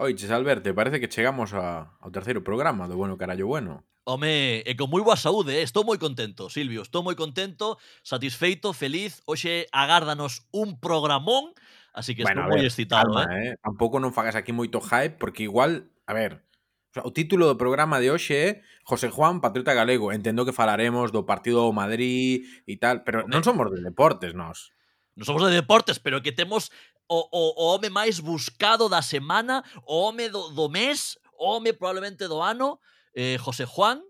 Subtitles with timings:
[0.00, 3.82] Oiches, Alberto, parece que chegamos a, ao terceiro programa do Bueno Carallo Bueno.
[4.06, 5.66] Home, e con moi boa saúde, eh?
[5.66, 11.50] estou moi contento, Silvio, estou moi contento, satisfeito, feliz, hoxe agárdanos un programón,
[11.90, 13.10] así que bueno, estou moi excitado.
[13.10, 13.42] Calma, eh?
[13.42, 13.52] eh?
[13.58, 16.46] Tampouco non fagas aquí moito hype, porque igual, a ver,
[16.94, 18.48] o título do programa de hoxe é
[18.86, 20.14] José Juan, patriota galego.
[20.14, 24.70] Entendo que falaremos do partido do Madrid e tal, pero non somos de deportes, nós.
[25.18, 26.70] Non somos de deportes, pero que temos
[27.08, 31.72] o, o, o home máis buscado da semana, o home do, do mes, o home
[31.72, 32.78] probablemente do ano,
[33.16, 34.04] eh, José Juan,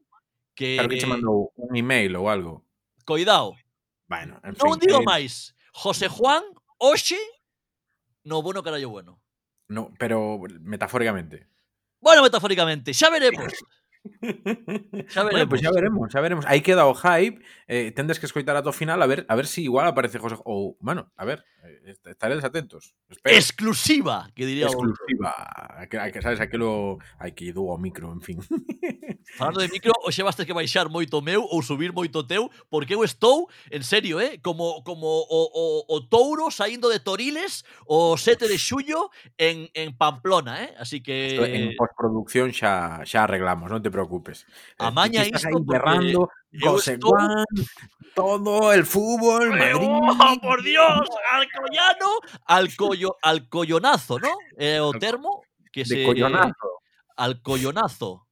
[0.55, 0.75] que...
[0.75, 2.66] Claro que che mandou un email ou algo.
[3.06, 3.55] Coidao.
[4.11, 5.06] Bueno, en fin, non digo eh...
[5.06, 5.55] máis.
[5.70, 6.42] José Juan,
[6.83, 7.19] hoxe,
[8.27, 9.23] no bueno carallo bueno.
[9.69, 11.47] No, pero metafóricamente.
[12.01, 13.47] Bueno, metafóricamente, xa veremos.
[15.09, 15.33] xa veremos.
[15.33, 16.45] Bueno, pues xa veremos, xa veremos.
[16.47, 19.47] Aí queda o hype, eh, tendes que escoitar ata o final a ver a ver
[19.47, 22.95] si igual aparece José ou, bueno, a ver, eh, estaredes atentos.
[23.09, 23.37] Espero.
[23.37, 25.33] Exclusiva, que diría Exclusiva.
[25.91, 28.39] Que, que sabes aquilo, hai que dou ao micro, en fin.
[29.37, 33.05] Falando de micro, hoxe bastes que baixar moito meu ou subir moito teu, porque eu
[33.05, 38.48] estou, en serio, eh, como como o, o, o touro saindo de Toriles o 7
[38.48, 40.75] de xullo en, en Pamplona, eh?
[40.78, 44.47] Así que Esto en postproducción xa xa arreglamos, non te preocupes.
[44.78, 47.14] Eh, A maña eh, isto berrando, estou...
[48.14, 49.86] todo el fútbol, Madrid.
[49.86, 51.06] ¡Oh, por Dios!
[51.33, 52.10] Alcoyano,
[52.47, 54.34] alcollo, alcollonazo, ¿no?
[54.56, 56.50] Eh, o termo que de se collonazo.
[56.50, 58.28] Eh, alcollonazo.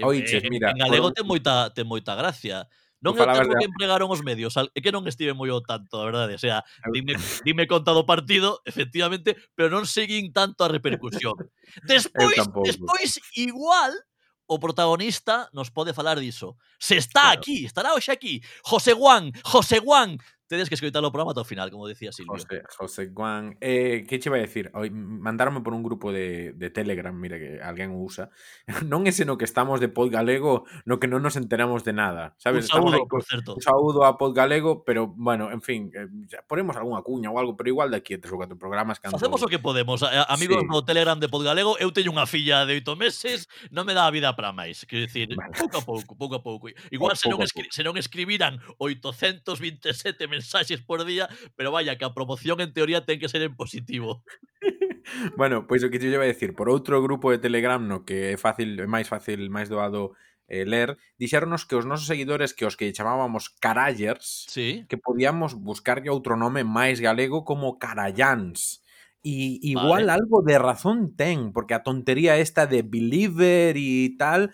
[0.00, 1.20] Eh, Oiches, en, eh, mira, en galego por...
[1.20, 2.64] ten moita, ten moita gracia.
[3.00, 5.96] Non é o tempo que empregaron os medios, é que non estive moi o tanto,
[5.96, 6.36] a verdade.
[6.36, 6.60] O sea,
[6.92, 7.16] dime,
[7.48, 11.32] dime conta do partido, efectivamente, pero non seguín tanto a repercusión.
[11.88, 13.96] Despois, despois igual,
[14.44, 16.60] o protagonista nos pode falar diso.
[16.76, 17.40] Se está claro.
[17.40, 18.44] aquí, estará hoxe aquí.
[18.60, 22.34] José Juan, José Juan, Tedes que escoitar o programa ata o final, como decía Silvio.
[22.34, 24.66] José, José Juan, Eh, que che vai decir?
[24.74, 28.34] Oi, mandaronme por un grupo de, de Telegram, mira que alguén o usa.
[28.90, 32.34] Non ese no que estamos de Pod Galego, no que non nos enteramos de nada.
[32.42, 32.66] Sabes?
[32.66, 33.54] Un saúdo, por certo.
[33.54, 36.10] Un saúdo a Pod Galego, pero, bueno, en fin, eh,
[36.50, 38.98] ponemos algunha cuña ou algo, pero igual de aquí a tres ou cuatro programas.
[38.98, 39.22] cando...
[39.22, 40.02] Facemos o que podemos.
[40.02, 40.66] Amigos sí.
[40.66, 44.10] no Telegram de Pod Galego, eu teño unha filla de oito meses, non me dá
[44.10, 44.82] a vida para máis.
[44.82, 45.54] Quero dicir, vale.
[45.54, 46.66] pouco a pouco, pouco a pouco.
[46.90, 52.04] Igual se non, escri se non escribiran 827 mensaxes mensaxes por día, pero vaya, que
[52.04, 54.24] a promoción en teoría ten que ser en positivo.
[55.36, 58.34] bueno, pois o que te vou a decir, por outro grupo de Telegram no que
[58.34, 60.16] é fácil, é máis fácil, máis doado
[60.48, 64.84] eh, ler, dixéronos que os nosos seguidores que os que chamábamos carallers, sí.
[64.88, 68.82] que podíamos buscarlle outro nome máis galego como carallans.
[69.20, 70.16] E igual vale.
[70.16, 74.48] algo de razón ten, porque a tontería esta de believer e tal,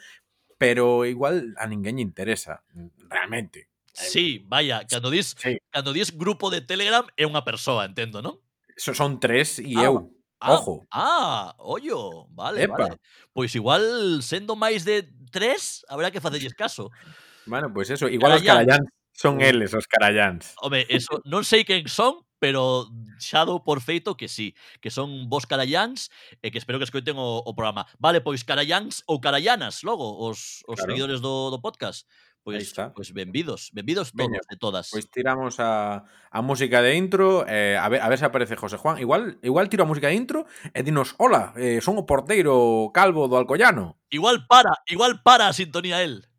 [0.59, 3.71] pero igual a ninguén lle interesa, mm, realmente.
[3.97, 5.59] Eh, sí, vaya, cando dis, sí.
[5.71, 8.37] cando dis grupo de Telegram é unha persoa, entendo, non?
[8.77, 10.13] So, son tres e ah, eu.
[10.37, 10.75] Ah, Ojo.
[10.93, 12.93] Ah, ollo, vale, Epa.
[12.93, 13.01] vale.
[13.33, 16.93] Pois igual, sendo máis de tres, habrá que facelles caso.
[17.49, 18.45] Bueno, pois pues eso, igual carallans.
[18.45, 18.87] os carallans
[19.17, 20.53] son eles, os carallans.
[20.61, 24.53] Home, eso, non sei quen son, pero xa dou por feito que sí,
[24.85, 26.13] que son vos Carallans
[26.45, 27.89] e eh, que espero que escoiten o, o programa.
[27.97, 30.85] Vale, pois Carallans ou carallanas, logo, os, os claro.
[30.85, 32.05] seguidores do, do podcast.
[32.47, 34.95] Pois, pois benvidos, benvidos todos Veña, e todas.
[34.95, 38.77] Pois tiramos a, a música de intro, eh, a, ver, a ver se aparece José
[38.79, 39.03] Juan.
[39.03, 43.27] Igual igual tiro a música de intro e dinos, hola, eh, son o porteiro calvo
[43.27, 43.99] do Alcoyano.
[44.15, 46.31] Igual para, igual para a sintonía él.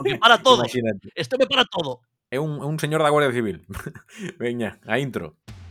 [0.00, 0.64] Porque para todo.
[0.64, 1.12] Imagínate.
[1.12, 2.00] Este me para todo.
[2.32, 3.68] É un, un señor da Guardia Civil.
[4.40, 5.36] Veña, a intro.
[5.36, 5.65] Intro.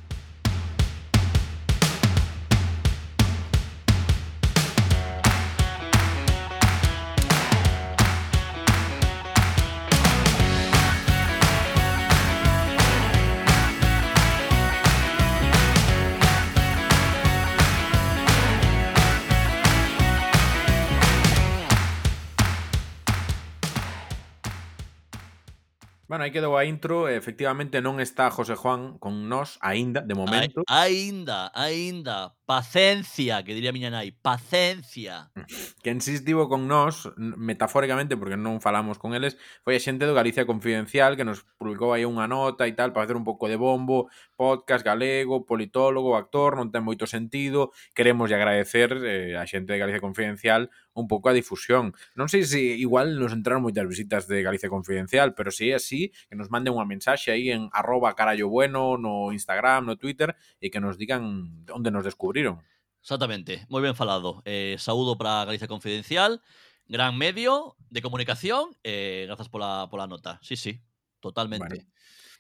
[26.16, 30.64] Bueno, aí quedou a intro, efectivamente non está José Juan con nós aínda, de momento.
[30.64, 35.34] Ai, aínda, aínda, Pacencia, que diría miña nai, pacencia.
[35.82, 39.34] Que insistiu con nós, metafóricamente, porque non falamos con eles,
[39.66, 43.06] foi a xente do Galicia Confidencial que nos publicou aí unha nota e tal para
[43.06, 48.94] facer un pouco de bombo, podcast galego, politólogo, actor, non ten moito sentido, queremos agradecer
[49.02, 51.98] eh, a xente de Galicia Confidencial un pouco a difusión.
[52.14, 56.14] Non sei se igual nos entraron moitas visitas de Galicia Confidencial, pero se é así,
[56.30, 60.70] que nos manden unha mensaxe aí en arroba carallo bueno no Instagram, no Twitter, e
[60.70, 62.64] que nos digan onde nos descubrimos descubriron.
[63.02, 64.42] Exactamente, moi ben falado.
[64.50, 66.42] Eh, saúdo para Galicia Confidencial,
[66.90, 70.42] gran medio de comunicación, eh, grazas pola, pola nota.
[70.42, 70.82] Sí, sí,
[71.22, 71.86] totalmente.
[71.86, 71.92] Bueno.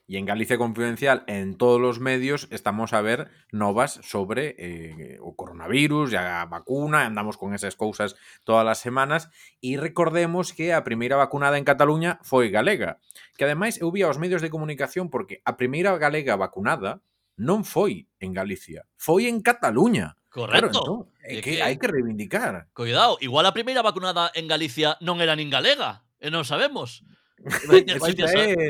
[0.08, 5.36] Y en Galicia Confidencial, en todos los medios, estamos a ver novas sobre eh, o
[5.36, 9.30] coronavirus, a vacuna, andamos con esas cousas todas as semanas,
[9.62, 12.98] e recordemos que a primeira vacunada en Cataluña foi galega,
[13.38, 17.06] que ademais eu vi aos medios de comunicación porque a primeira galega vacunada
[17.40, 20.16] non foi en Galicia, foi en Cataluña.
[20.32, 20.52] Correcto.
[20.52, 22.68] Claro, entón, é, é que, que hai que reivindicar.
[22.76, 27.04] Cuidado, igual a primeira vacunada en Galicia non era nin galega, e non sabemos.
[27.70, 28.16] Vai, vai,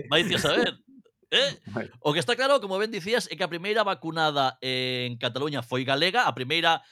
[0.09, 0.73] vai, a saber.
[1.31, 1.57] Eh?
[1.99, 5.83] O que está claro, como ben dicías, é que a primeira vacunada en Cataluña foi
[5.83, 6.85] galega, a primeira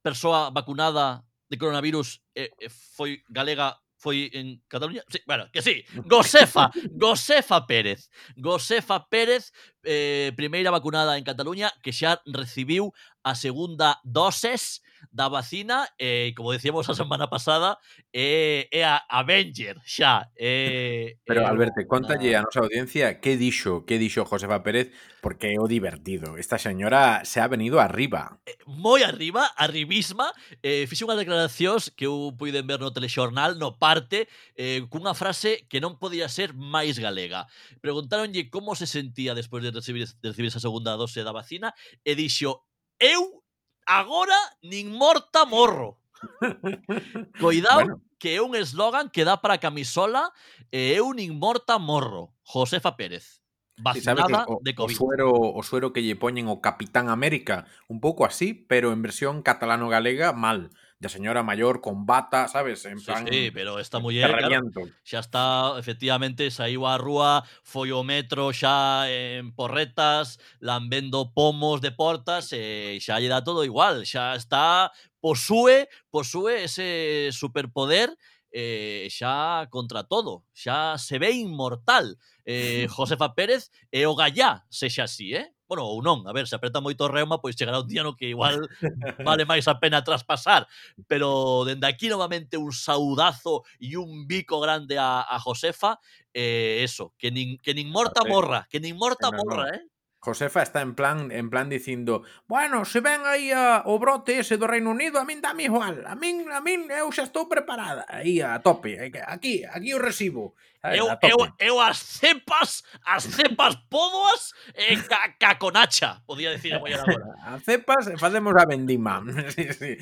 [0.00, 5.84] persoa vacunada de coronavirus eh, eh foi galega foi en Cataluña, sí, bueno, que sí,
[6.10, 8.10] Josefa, Josefa Pérez.
[8.34, 9.52] Josefa Pérez,
[9.84, 16.52] eh, primeira vacunada en Cataluña, que xa recibiu a segunda doses da vacina e, como
[16.52, 17.78] decíamos a semana pasada,
[18.12, 20.28] é, é a Avenger xa.
[20.36, 25.48] É, Pero, é Alberto, contalle a nosa audiencia que dixo, que dixo Josefa Pérez, porque
[25.52, 26.36] é o divertido.
[26.36, 28.40] Esta señora se ha venido arriba.
[28.46, 30.32] Eh, moi arriba, arribisma.
[30.62, 35.64] Eh, fixe unhas declaracións que eu puiden ver no telexornal, no parte, eh, cunha frase
[35.68, 37.48] que non podía ser máis galega.
[37.80, 41.72] Preguntáronlle como se sentía despois de recibir, de recibir esa segunda dose da vacina
[42.04, 42.64] e dixo
[43.00, 43.42] eu
[43.88, 45.98] agora nin morta morro.
[47.40, 48.02] Coidado, bueno.
[48.20, 50.30] que é un eslogan que dá para camisola
[50.70, 52.36] e eu nin morta morro.
[52.44, 53.40] Josefa Pérez.
[53.80, 54.92] Vacinada o, de COVID.
[54.92, 59.00] O suero, o suero que lle poñen o Capitán América, un pouco así, pero en
[59.00, 60.68] versión catalano-galega mal
[61.00, 62.84] de señora maior con bata, sabes?
[62.84, 64.68] En plan, sí, sí pero esta muller claro,
[65.02, 71.90] xa está efectivamente saiu a rúa, foi o metro xa en porretas, lambendo pomos de
[71.90, 74.92] portas eh, e xa lle dá todo igual, xa está
[75.24, 78.12] posúe, posúe ese superpoder
[78.52, 82.20] eh, xa contra todo, xa se ve inmortal.
[82.44, 85.48] Eh, Josefa Pérez e o gallá, sexa así, eh?
[85.70, 88.18] bueno, ou non, a ver, se aperta moito o reuma, pois chegará un día no
[88.18, 88.58] que igual
[89.22, 90.66] vale máis a pena traspasar,
[91.06, 96.02] pero dende aquí novamente un saudazo e un bico grande a, a Josefa,
[96.34, 99.86] eh, eso, que nin, que nin morta morra, que nin morta morra, eh?
[100.20, 104.60] Josefa está en plan en plan dicindo Bueno, se ven aí a, o brote ese
[104.60, 108.04] do Reino Unido A min dame igual A min, a min eu xa estou preparada
[108.04, 110.54] Aí a tope eh, Aquí, aquí o recibo.
[110.84, 116.76] Eu, a eu, eu as cepas As cepas podoas eh, ca, caconacha, Podía decir a
[116.76, 117.04] agora.
[117.44, 119.24] As cepas eh, facemos a vendima.
[119.50, 119.96] Sí, sí.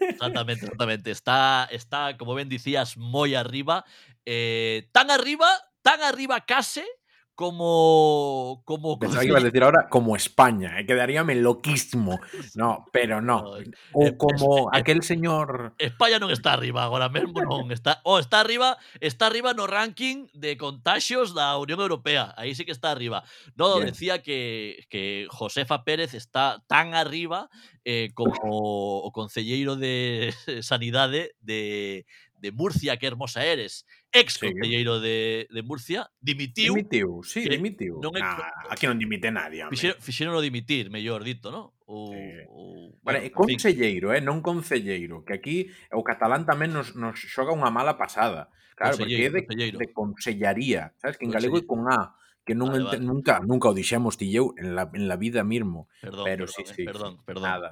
[0.00, 1.10] Exactamente, exactamente.
[1.10, 3.84] Está, está como ben dicías, moi arriba.
[4.26, 5.46] Eh, Tan arriba
[5.82, 6.84] Tan arriba case
[7.40, 12.20] como como Pensaba que ibas a decir ahora como España eh, Quedaríame loquísimo
[12.54, 13.56] No, pero no No,
[13.92, 18.76] O como aquel señor España non está arriba agora mesmo, non está, o está arriba,
[19.00, 22.34] está arriba no ranking de contagios da Unión Europea.
[22.36, 23.24] Aí sí que está arriba.
[23.56, 23.88] No, Bien.
[23.88, 27.48] decía que que Josefa Pérez está tan arriba
[27.84, 28.34] eh, como
[29.06, 32.04] o concelleiro de Sanidade de
[32.40, 35.02] de Murcia, que hermosa eres, ex concelleiro sí.
[35.04, 36.74] de, de Murcia, dimitiu.
[36.74, 38.00] Dimitiu, sí, dimitiu.
[38.00, 38.40] Non é, nah,
[38.72, 39.76] aquí non dimite nadie, home.
[39.76, 41.70] Fixeron, fixeron o dimitir, mellor dito, non?
[41.84, 42.20] O, sí.
[42.48, 45.56] o, bueno, vale, concelleiro, eh, non concelleiro, que aquí
[45.92, 48.48] o catalán tamén nos, nos xoga unha mala pasada.
[48.74, 49.76] Claro, porque é de, conselleiro.
[49.76, 52.16] de consellaría, sabes, que en galego é con A
[52.50, 53.04] que non vale, vale.
[53.04, 55.86] nunca nunca o dixemos ti eu en la, en la vida mismo.
[56.00, 57.44] Perdón, pero perdón, eh, sí, sí, perdón, perdón.
[57.46, 57.70] Nada.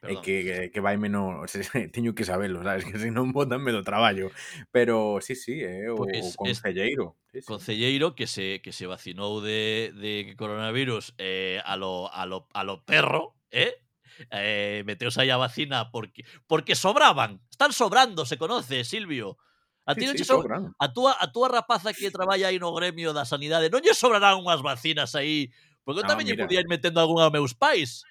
[0.00, 0.24] Perdón.
[0.24, 1.44] que, que, que vai menos...
[1.92, 2.88] Teño que sabelo, sabes?
[2.88, 4.32] Que se non botanme do traballo.
[4.72, 7.20] Pero sí, sí, é o, pues, o concelleiro.
[7.28, 7.46] Sí, sí.
[7.46, 12.64] Concelleiro que se, que se vacinou de, de coronavirus eh, a, lo, a, lo, a
[12.64, 13.76] lo perro, eh?
[14.30, 19.38] eh, meteos aí a vacina porque porque sobraban, están sobrando, se conoce, Silvio.
[19.86, 20.44] A ti sí, non sí, so...
[20.44, 24.38] a túa a túa rapaza que traballa aí no gremio da sanidade, non lle sobrarán
[24.38, 25.50] unhas vacinas aí,
[25.82, 28.04] porque eu no, tamén lle podía ir metendo algunha a meus pais.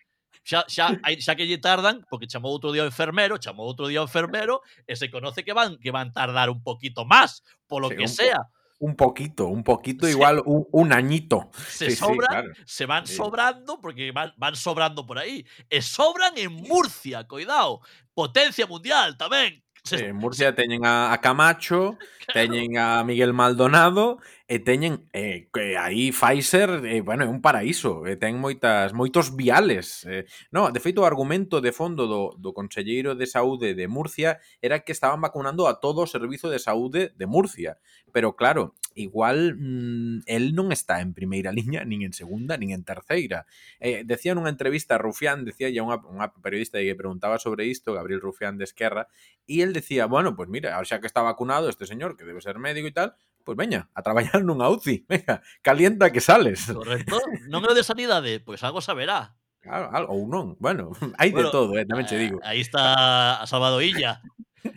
[0.49, 3.85] Xa, xa, hai- xa que lle tardan, porque chamou outro día o enfermero, chamou outro
[3.85, 7.89] día o enfermero, e se conoce que van que van tardar un poquito más, polo
[7.89, 8.41] Sí, que un sea.
[8.81, 10.13] Un poquito, un poquito Sí.
[10.15, 11.51] igual un, un añito.
[11.53, 12.49] se Sí, sí, sobran, claro.
[12.65, 13.13] se van Sí.
[13.13, 15.45] sobrando porque van, van sobrando por aí.
[15.69, 17.81] E sobran en Murcia, cuidado.
[18.15, 19.61] Potencia mundial tamén.
[19.83, 21.99] Sí, en Murcia teñen a, a Camacho,
[22.33, 24.17] teñen a Miguel Maldonado
[24.49, 29.37] e teñen eh, que aí Pfizer, eh, bueno, é un paraíso, eh, ten moitas moitos
[29.37, 30.09] viales.
[30.09, 30.25] Eh.
[30.49, 34.81] No, de feito o argumento de fondo do do conselleiro de saúde de Murcia era
[34.81, 37.77] que estaban vacunando a todo o servizo de saúde de Murcia,
[38.09, 42.81] pero claro, igual mmm, el non está en primeira liña, nin en segunda, nin en
[42.81, 43.45] terceira.
[43.77, 47.93] Eh, decía nunha entrevista a Rufián, decía ya unha, unha periodista que preguntaba sobre isto,
[47.93, 49.13] Gabriel Rufián de Esquerra,
[49.45, 52.57] e el decía, bueno, pues mira, xa que está vacunado este señor, que debe ser
[52.57, 56.67] médico e tal, Pois veña, a traballar nunha UCI, venga, calienta que sales.
[56.69, 57.17] Correcto.
[57.47, 59.39] Número de sanidade, pois algo saberá.
[59.59, 62.37] Claro, algo, ou non, bueno, hai bueno, de todo, eh, tamén che eh, digo.
[62.43, 64.23] Aí está a Salvado Illa.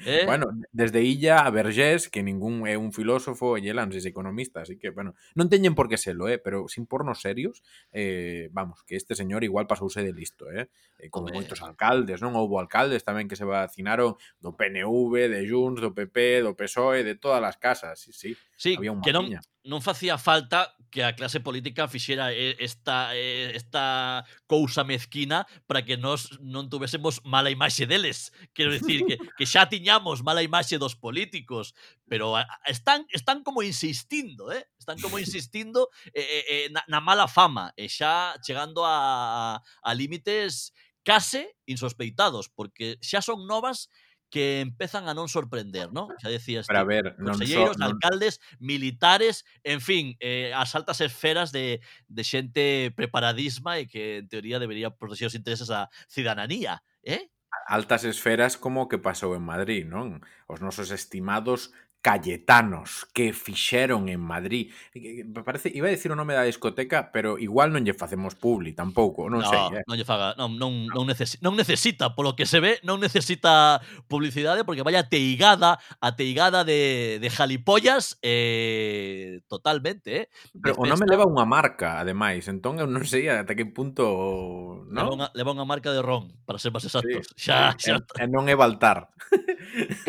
[0.06, 0.24] Eh?
[0.26, 4.90] Bueno, desde Illa a Vergés, que ningún é un filósofo e es economista, así que,
[4.90, 7.62] bueno, non teñen por que selo, eh, pero sin pornos serios,
[7.94, 11.38] eh, vamos, que este señor igual pasouse de listo, eh, eh como Home.
[11.38, 12.34] moitos alcaldes, non?
[12.34, 17.14] Houbo alcaldes tamén que se vacinaron do PNV, de Junts, do PP, do PSOE, de
[17.14, 18.34] todas as casas, sí, sí.
[18.58, 19.30] Sí, Había que non,
[19.66, 26.36] non facía falta que a clase política fixera esta, esta cousa mezquina para que nós
[26.44, 28.28] non tuvésemos mala imaxe deles.
[28.52, 31.72] Quero dicir que, que xa tiñamos mala imaxe dos políticos,
[32.04, 32.36] pero
[32.68, 34.68] están, están como insistindo, eh?
[34.76, 40.76] están como insistindo eh, eh, na, na mala fama, e xa chegando a, a límites
[41.00, 43.88] case insospeitados, porque xa son novas
[44.32, 46.08] que empezan a non sorprender, ¿no?
[46.16, 47.92] Xa dicías Para ver, non conselleiros, so, non...
[47.92, 54.32] alcaldes, militares, en fin, eh, as altas esferas de, de xente preparadisma e que en
[54.32, 57.28] teoría debería proteger os intereses da cidadanía, eh?
[57.68, 60.24] altas esferas como o que pasou en Madrid, non?
[60.48, 64.72] Os nosos estimados Cayetanos que fixeron en Madrid.
[64.92, 67.94] Eh, eh, me Parece, iba a decir o nome da discoteca, pero igual non lle
[67.94, 69.78] facemos publi tampouco, non no, sei.
[69.78, 69.82] Eh?
[69.86, 73.78] Non lle faga, non, non, non, necesi, non necesita, polo que se ve, non necesita
[74.10, 80.26] publicidade porque vaya teigada, a teigada de, de jalipollas eh, totalmente.
[80.26, 84.82] Eh, pero o nome leva unha marca, ademais, entón eu non sei ata que punto...
[84.90, 85.06] ¿no?
[85.06, 87.30] Leva, unha, leva unha marca de ron, para ser máis exactos.
[87.38, 88.02] Sí, xa, xa.
[88.18, 89.06] E, e non é Baltar.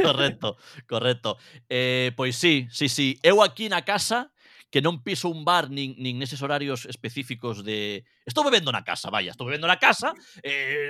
[0.01, 0.57] correcto,
[0.89, 1.37] correcto.
[1.69, 3.19] Eh, Eh, pois sí, sí, sí.
[3.23, 4.31] Eu aquí na casa
[4.71, 8.01] que non piso un bar nin, nin neses horarios específicos de...
[8.25, 10.89] Estou bebendo na casa, vaya, estou bebendo na casa, eh,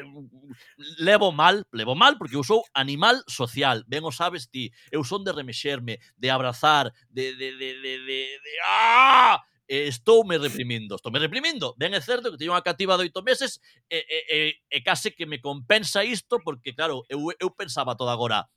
[1.04, 5.28] levo mal, levo mal, porque eu sou animal social, ben o sabes ti, eu son
[5.28, 7.36] de remexerme, de abrazar, de...
[7.36, 9.44] de, de, de, de, de ¡Ah!
[9.68, 11.76] eh, estou me reprimindo, estou me reprimindo.
[11.76, 13.60] Ben é certo que teño unha cativa de oito meses
[13.92, 18.16] e, e, e, e case que me compensa isto porque, claro, eu, eu pensaba toda
[18.16, 18.48] agora,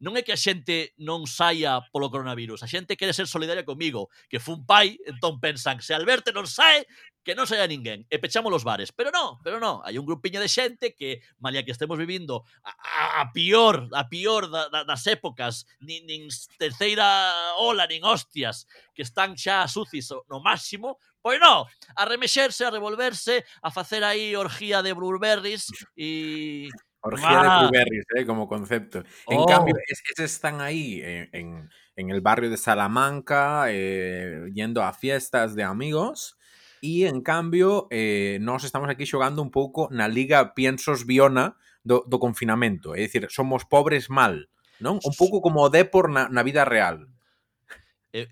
[0.00, 4.12] non é que a xente non saia polo coronavirus, a xente quere ser solidaria comigo,
[4.28, 6.84] que fun pai, entón pensan, se Alberto non sae,
[7.24, 8.92] que non saia ninguén, e pechamos os bares.
[8.92, 12.70] Pero non, pero non, hai un grupiño de xente que, malia que estemos vivindo a,
[12.70, 16.28] a, a pior, a pior da, da, das épocas, nin, nin
[16.60, 21.66] terceira ola, nin hostias, que están xa sucis no máximo, pois non,
[21.98, 25.66] a remexerse, a revolverse, a facer aí orgía de blueberries
[25.98, 26.70] e,
[27.06, 28.98] Orgía de blueberries, eh, como concepto.
[29.28, 29.46] En Oh.
[29.46, 34.92] cambio, es, eses están aí en, en, en el barrio de Salamanca, eh, yendo a
[34.92, 36.36] fiestas de amigos,
[36.80, 42.04] y en cambio, eh, nós estamos aquí xogando un pouco na Liga Piensos Viona do,
[42.06, 42.94] do confinamento.
[42.94, 44.46] É dicir, somos pobres mal,
[44.78, 45.00] non?
[45.00, 47.08] Un pouco como o Depor na, na vida real.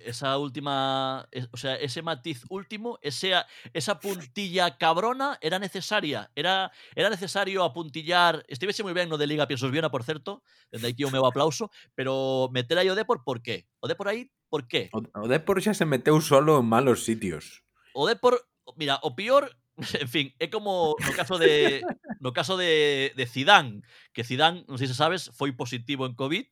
[0.05, 3.33] esa última, o sea, ese matiz último, ese,
[3.73, 6.31] esa puntilla cabrona era necesaria.
[6.35, 8.45] Era, era necesario apuntillar.
[8.49, 10.43] Estuviese muy bien no de Liga Piensos Viena, por cierto.
[10.71, 11.71] Desde aquí un meu aplauso.
[11.95, 13.67] Pero meter aí o Depor, por qué?
[13.81, 14.91] O Depor aí, por qué?
[14.93, 17.64] O, o Depor xa se meteu solo en malos sitios.
[17.93, 19.50] O Depor, mira, o peor
[20.00, 21.83] en fin, é como no caso de
[22.21, 23.83] no caso de, de Zidane,
[24.14, 26.47] que Zidane, non sei se sabes, foi positivo en COVID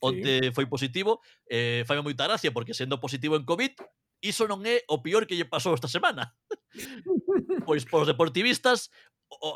[0.00, 0.54] onde sí.
[0.54, 3.74] foi positivo, eh, fai moita gracia porque sendo positivo en COVID,
[4.20, 6.34] iso non é o peor que lle pasou esta semana.
[7.66, 8.90] pois para os deportivistas,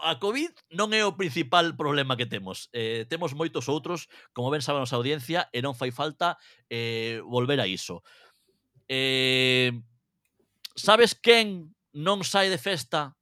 [0.03, 2.69] a COVID non é o principal problema que temos.
[2.77, 4.07] Eh, temos moitos outros,
[4.37, 6.37] como ben sabe a nosa audiencia, e non fai falta
[6.69, 8.05] eh, volver a iso.
[8.87, 9.73] Eh,
[10.77, 13.17] sabes quen non sai de festa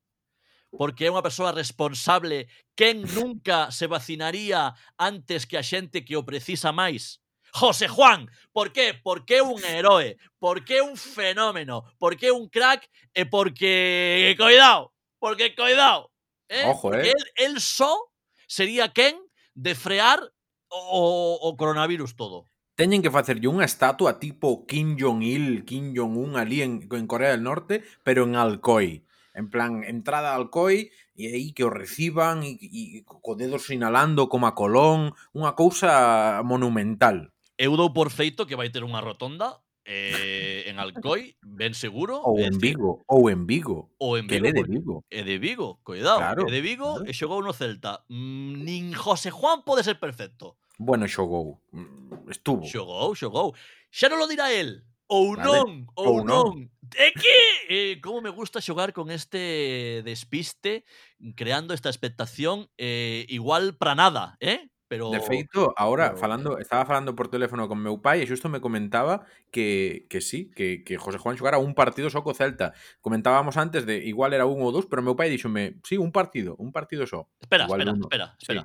[0.71, 2.47] porque é unha persoa responsable
[2.79, 7.19] quen nunca se vacinaría antes que a xente que o precisa máis.
[7.50, 8.95] José Juan, por qué?
[8.95, 14.95] Porque é un heroe, porque é un fenómeno, porque é un crack e porque coidado,
[15.19, 16.15] porque coidado.
[16.47, 16.67] Eh?
[16.67, 17.11] Ojo, eh.
[17.11, 18.11] El, el só
[18.47, 19.19] sería quen
[19.55, 20.23] de frear
[20.71, 22.47] o, o coronavirus todo.
[22.81, 27.45] teñen que facerlle unha estatua tipo Kim Jong-il, Kim Jong-un ali en, en Corea del
[27.45, 29.05] Norte, pero en Alcoy.
[29.40, 34.28] En plan, entrada al COI e aí que o reciban e, e co dedo sinalando
[34.28, 37.32] como a Colón, unha cousa monumental.
[37.56, 42.20] Eu dou por feito que vai ter unha rotonda eh, en Alcoi, ben seguro.
[42.23, 43.90] Ou en decir, Vigo, ou en Vigo.
[43.99, 44.44] Ou en Vigo.
[44.44, 44.97] Que de pois, Vigo.
[45.11, 46.20] É de Vigo, cuidado.
[46.20, 46.44] Claro.
[46.47, 47.09] É de Vigo claro.
[47.09, 48.04] e xogou no Celta.
[48.12, 50.61] Mm, nin José Juan pode ser perfecto.
[50.78, 51.61] Bueno, xogou.
[51.73, 52.64] Mm, estuvo.
[52.64, 53.56] Xogou, xogou.
[53.90, 54.85] Xa non lo dirá el.
[55.11, 55.43] Ou vale.
[55.43, 56.47] non, ou, ou non.
[56.55, 56.71] non.
[56.95, 57.37] É que
[57.67, 60.87] eh, como me gusta xogar con este despiste
[61.35, 64.71] creando esta expectación eh, igual para nada, eh?
[64.90, 65.11] Pero...
[65.11, 66.19] De feito, ahora, pero...
[66.19, 69.23] falando, estaba falando por teléfono con meu pai e xusto me comentaba
[69.55, 72.75] que, que sí, que, que José Juan xogara un partido só co Celta.
[72.99, 76.59] Comentábamos antes de igual era un ou dous, pero meu pai díxome, sí, un partido,
[76.59, 77.31] un partido só.
[77.38, 78.07] Espera, igual espera, uno.
[78.11, 78.62] espera, espera.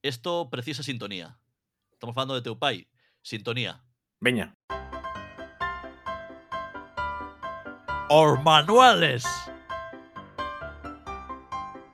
[0.00, 0.48] Isto sí.
[0.52, 1.36] precisa sintonía.
[1.92, 2.88] Estamos falando de teu pai.
[3.20, 3.84] Sintonía.
[4.24, 4.56] Veña.
[8.12, 9.22] Os manueles.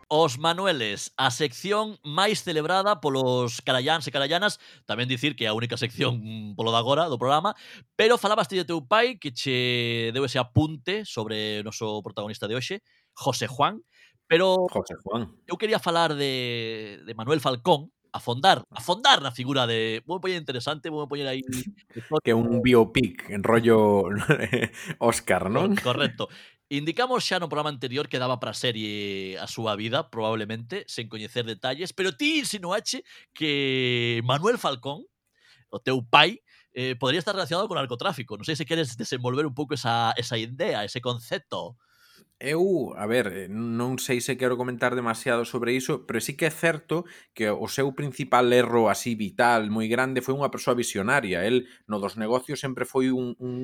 [0.08, 4.56] Os Manueles, a sección máis celebrada polos carallans e carallanas,
[4.88, 6.16] tamén dicir que é a única sección
[6.56, 7.52] polo de agora do programa,
[8.00, 12.56] pero falabaste de teu pai que che deu ese apunte sobre o noso protagonista de
[12.56, 12.80] hoxe,
[13.12, 13.84] José Juan,
[14.24, 15.36] pero José Juan.
[15.44, 20.02] eu quería falar de, de Manuel Falcón, afondar, afondar na figura de...
[20.08, 21.44] Vou poñer interesante, vou poñer aí...
[22.24, 24.08] Que é un biopic en rollo
[24.98, 25.76] Oscar, non?
[25.76, 26.32] Correcto.
[26.66, 31.46] Indicamos xa no programa anterior que daba para serie a súa vida, probablemente, sen coñecer
[31.46, 35.06] detalles, pero ti insinuache que Manuel Falcón,
[35.70, 36.42] o teu pai,
[36.74, 38.34] eh, podría estar relacionado con narcotráfico.
[38.34, 41.78] Non sei se queres desenvolver un pouco esa, esa idea, ese concepto.
[42.38, 46.44] Eu, a ver, eh, non sei se quero comentar demasiado sobre iso, pero sí que
[46.44, 51.48] é certo que o seu principal erro así vital, moi grande, foi unha persoa visionaria.
[51.48, 53.56] El, no dos negocios, sempre foi un, un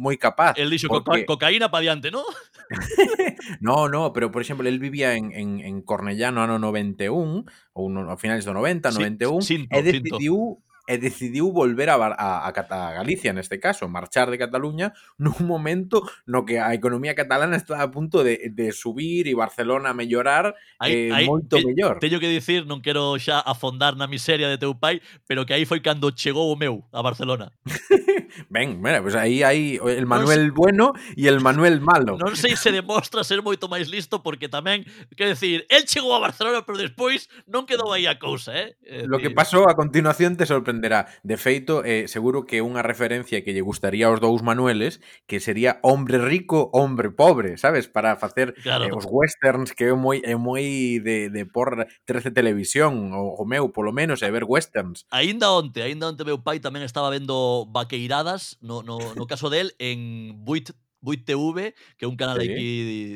[0.00, 0.56] moi capaz.
[0.56, 1.28] El dixo porque...
[1.28, 2.24] cocaína pa diante, non?
[3.60, 7.44] no, no, pero, por exemplo, el vivía en, en, en Cornellano ano 91,
[7.76, 10.64] ou no, a finales do 90, sí, 91, cinto, e decidiu...
[10.64, 15.36] Cinto e decidiu volver a, a, a, a Galicia, neste caso, marchar de Cataluña nun
[15.44, 19.96] momento no que a economía catalana está a punto de, de subir e Barcelona a
[19.96, 21.98] mellorar aí, eh, aí, moito te, mellor.
[22.00, 25.64] Teño que dicir, non quero xa afondar na miseria de teu pai, pero que aí
[25.64, 27.52] foi cando chegou o meu a Barcelona.
[28.50, 32.18] Ben, mira, pois pues aí hai el Manuel non, bueno e el Manuel malo.
[32.18, 34.82] Non sei se demostra ser moito máis listo porque tamén,
[35.14, 38.74] quer decir, el chegou a Barcelona pero despois non quedou aí a cousa, eh?
[38.82, 41.06] Decir, Lo que pasou a continuación te sorprende sorprenderá.
[41.22, 45.78] De feito, eh, seguro que unha referencia que lle gustaría aos dous Manueles que sería
[45.82, 47.86] hombre rico, hombre pobre, sabes?
[47.86, 48.84] Para facer eh, claro.
[48.84, 53.44] eh, os westerns que é moi é moi de, de por 13 televisión, o, o
[53.46, 55.06] meu, polo menos, é ver westerns.
[55.10, 59.72] Aínda onte, aínda onte meu pai tamén estaba vendo vaqueiradas, no, no, no caso del,
[59.78, 62.48] en Buit Buit TV, que é un canal sí.
[62.48, 62.70] aquí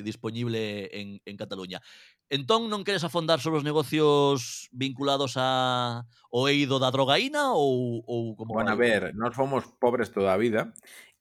[0.05, 1.81] disponible en, en Cataluña.
[2.29, 8.37] Entón, non queres afondar sobre os negocios vinculados a o eido da drogaína ou, ou
[8.37, 8.53] como...
[8.53, 10.69] Bueno, a ver, nós fomos pobres toda a vida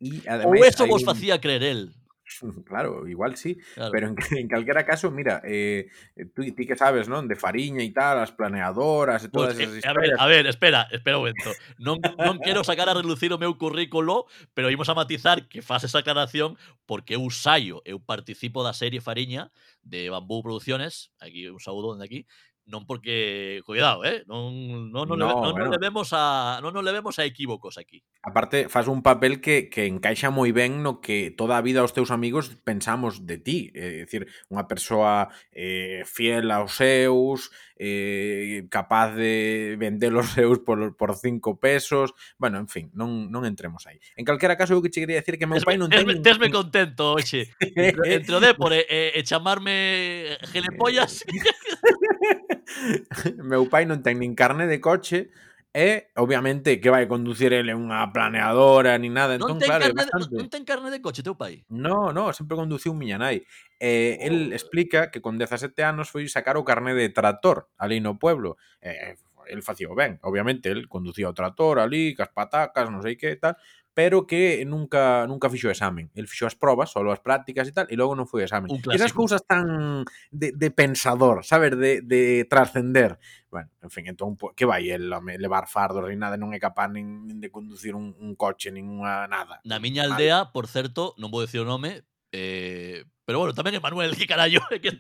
[0.03, 0.51] e ademais...
[0.51, 1.08] Ou eso vos un...
[1.08, 1.82] facía creer el.
[2.66, 3.92] Claro, igual sí, claro.
[3.92, 5.88] pero en, en calquera caso, mira, eh,
[6.36, 7.28] tú, ti que sabes, non?
[7.28, 10.20] De fariña e tal, as planeadoras e todas pues, esas historias.
[10.20, 11.52] A ver, a ver, espera, espera un momento.
[11.80, 15.88] Non, non quero sacar a relucir o meu currículo, pero imos a matizar que faz
[15.88, 19.52] esa aclaración porque eu saio, eu participo da serie Fariña
[19.84, 22.28] de Bambú Producciones, aquí un saúdo dende aquí,
[22.67, 25.71] non porque cuidado, eh, non non non, no, non, bueno.
[25.71, 28.03] levemos a non nos levemos a equívocos aquí.
[28.19, 31.95] Aparte faz un papel que que encaixa moi ben no que toda a vida os
[31.95, 38.67] teus amigos pensamos de ti, eh, é dicir, unha persoa eh fiel aos seus, eh
[38.67, 43.88] capaz de vender os seus por por 5 pesos, bueno, en fin, non non entremos
[43.88, 43.95] aí.
[44.19, 47.15] En calquera caso eu que che quería decir que meu pai non ten Tesme contento,
[47.15, 47.47] oxe.
[48.12, 51.23] Entre o Depor e, e, e chamarme gelepollas
[53.51, 55.32] meu pai non ten nin carne de coche
[55.77, 59.38] e, obviamente, que vai conducir ele unha planeadora ni nada.
[59.38, 60.34] Non entón, ten, claro, carne, bastante...
[60.34, 61.62] non, non ten carne de coche teu pai?
[61.69, 63.45] No, no, sempre conduciu miña nai.
[63.77, 64.25] E oh.
[64.25, 68.58] el explica que con 17 anos foi sacar o carne de trator ali no pueblo.
[68.82, 73.38] E, el facía ben, obviamente, el conducía o trator ali, cas patacas, non sei que
[73.38, 73.56] tal,
[73.97, 76.12] pero que nunca nunca fixo examen.
[76.13, 78.69] El fixo as probas, só as prácticas e tal, e logo non foi examen.
[78.93, 83.17] Esas cousas tan de, de pensador, sabes, de, de trascender.
[83.49, 86.93] Bueno, en fin, entón, que vai el home, levar fardos e nada, non é capaz
[86.93, 89.65] nin, nin de conducir un, un coche, nin unha nada.
[89.65, 90.53] Na miña aldea, vale.
[90.53, 94.62] por certo, non vou dicir o nome, eh, pero bueno, tamén é Manuel, que carallo.
[94.77, 94.93] Que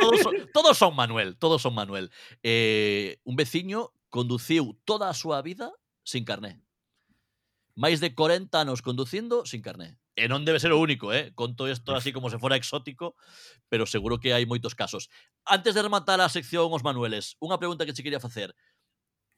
[0.00, 2.08] todos, son, todos son Manuel, todos son Manuel.
[2.40, 5.76] Eh, un veciño conduciu toda a súa vida
[6.08, 6.64] sin carné
[7.80, 9.96] máis de 40 anos conducindo sin carné.
[10.12, 11.32] E non debe ser o único, eh?
[11.32, 13.16] Conto isto así como se fora exótico,
[13.72, 15.08] pero seguro que hai moitos casos.
[15.48, 18.52] Antes de rematar a sección os Manueles, unha pregunta que che quería facer.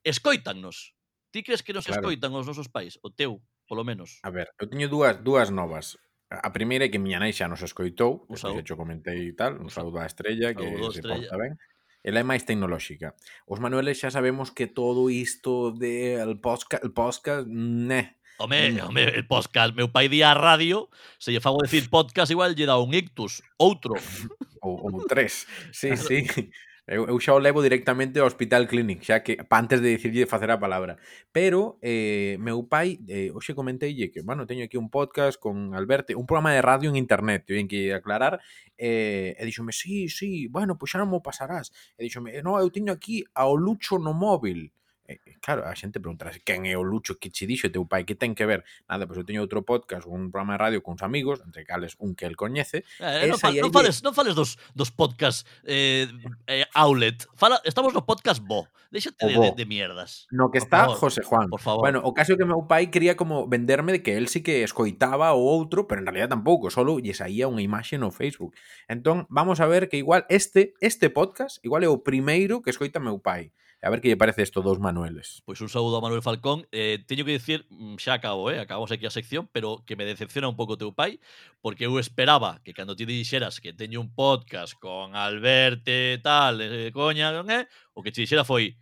[0.03, 0.99] Escoitannos?
[1.31, 2.03] Ti crees que nos claro.
[2.03, 2.99] escoitan os nosos pais?
[3.07, 3.39] O teu,
[3.71, 4.19] polo menos.
[4.27, 5.95] A ver, eu teño dúas dúas novas.
[6.27, 9.71] A primeira é que miña nai xa nos escoitou, que xa comentei e tal, un
[9.71, 11.31] saúdo á estrella, que saúdo se estrella.
[11.31, 11.55] porta ben
[12.03, 13.15] ela é máis tecnolóxica.
[13.47, 19.05] Os manueles xa sabemos que todo isto de el podcast, el podcast, ne, Home, home,
[19.05, 19.71] el podcast.
[19.79, 20.91] Meu pai día a radio,
[21.23, 23.95] se lle fago decir podcast, igual lle dá un ictus, outro.
[24.67, 26.03] Ou, ou tres, sí, claro.
[26.03, 26.51] sí.
[26.83, 30.27] Eu, eu xa o levo directamente ao Hospital Clinic, xa que pa antes de dicirlle
[30.27, 30.99] facer a palabra.
[31.31, 36.11] Pero eh, meu pai, eh, hoxe comenteille que, bueno, teño aquí un podcast con Alberto,
[36.19, 38.43] un programa de radio en internet, teñen que aclarar,
[38.75, 41.71] eh, e díxome, sí, sí, bueno, pois pues xa non mo pasarás.
[41.95, 44.75] E díxome, no, eu teño aquí ao Lucho no móvil.
[45.09, 48.07] Eh, eh, claro, a xente preguntará quen é o Lucho que che dixo teu pai
[48.07, 48.63] que ten que ver?
[48.87, 51.99] Nada, pois eu teño outro podcast un programa de radio con uns amigos, entre cales
[51.99, 53.75] un que el coñece eh, eh non, fa, non, lle...
[53.75, 56.07] fales, non fales dos, dos podcast eh,
[56.47, 57.27] eh, outlet.
[57.35, 58.71] Fala, estamos no podcast bo.
[58.93, 61.49] Déxate de, de, de mierdas no que por está favor, José Juan.
[61.49, 61.81] por favor.
[61.81, 65.33] bueno, o caso que meu pai quería como venderme de que el sí que escoitaba
[65.33, 68.55] o outro pero en realidad tampouco, solo lle saía unha imaxe no Facebook.
[68.87, 73.01] Entón vamos a ver que igual este este podcast igual é o primeiro que escoita
[73.01, 73.51] meu pai.
[73.83, 75.43] A ver que lle parece isto dos Manueles.
[75.43, 76.71] Pois un saúdo a Manuel Falcón.
[76.71, 77.67] Eh, teño que dicir,
[77.99, 80.95] xa mm, acabo, eh, acabamos aquí a sección, pero que me decepciona un pouco teu
[80.95, 81.19] pai,
[81.59, 86.63] porque eu esperaba que cando ti dixeras que teño un podcast con Alberto e tal,
[86.63, 87.67] eh, coña, non é?
[87.67, 87.99] ¿Eh?
[87.99, 88.79] O que te dixera foi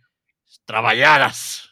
[0.69, 1.65] traballaras.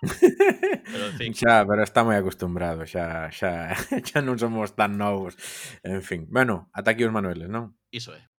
[0.88, 1.30] pero, en fin.
[1.36, 5.36] Xa, pero está moi acostumbrado, xa, xa, xa non somos tan novos.
[5.84, 7.76] En fin, bueno, ata aquí os Manueles, non?
[7.92, 8.31] Iso é.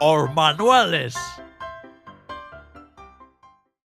[0.00, 1.14] os manuales.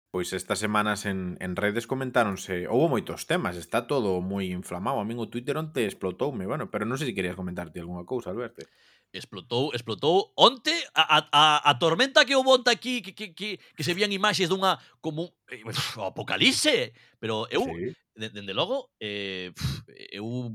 [0.10, 5.04] Pois estas semanas en, en redes comentáronse, houve moitos temas, está todo moi inflamado.
[5.04, 8.32] A min o Twitter onte explotoume, bueno, pero non sei se querías comentarte algunha cousa,
[8.32, 8.64] Alberto.
[9.12, 13.84] Explotou, explotou onte a, a, a tormenta que houve onte aquí que, que, que, que
[13.84, 15.60] se vían imaxes dunha como eh,
[16.00, 17.92] apocalipse, pero eu sí.
[18.16, 19.52] dende logo eh,
[20.16, 20.48] eu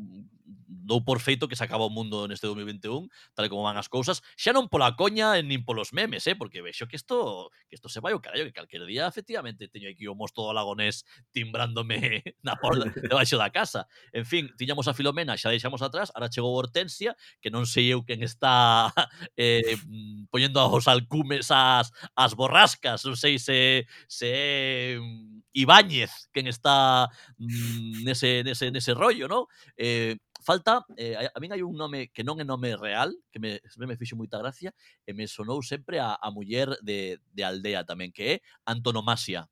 [0.90, 3.06] dou por feito que se acaba o mundo neste 2021,
[3.38, 6.90] tal como van as cousas, xa non pola coña nin polos memes, eh, porque vexo
[6.90, 10.18] que isto que isto se vai o carallo, que calquer día efectivamente teño aquí o
[10.18, 13.86] mosto do lagonés timbrándome na porta debaixo da casa.
[14.10, 18.02] En fin, tiñamos a Filomena, xa deixamos atrás, ahora chegou Hortensia, que non sei eu
[18.02, 18.90] quen está
[19.38, 26.46] eh, mm, poñendo aos alcumes as, as borrascas, non sei se, se mm, Ibáñez quen
[26.50, 27.06] está
[27.38, 29.46] mm, nese, nese, nese rollo, non?
[29.78, 33.38] Eh, Falta, eh, a, a min hai un nome que non é nome real, que
[33.38, 34.72] me, eh, me fixo moita gracia,
[35.04, 39.48] e me sonou sempre a, a muller de, de aldea tamén, que é Antonomasia.